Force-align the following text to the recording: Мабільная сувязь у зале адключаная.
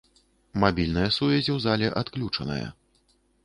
Мабільная 0.63 1.09
сувязь 1.19 1.51
у 1.57 1.59
зале 1.67 1.93
адключаная. 2.03 2.61